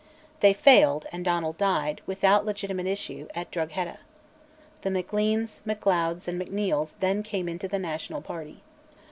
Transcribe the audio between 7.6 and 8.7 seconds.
the national party.